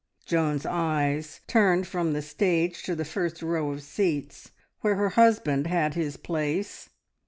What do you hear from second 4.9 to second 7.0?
her husband had his place.